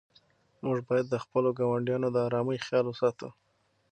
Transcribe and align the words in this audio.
موږ 0.63 0.77
باید 0.87 1.05
د 1.09 1.15
خپلو 1.23 1.49
ګاونډیانو 1.59 2.07
د 2.11 2.17
آرامۍ 2.27 2.57
خیال 2.65 2.85
وساتو. 2.87 3.29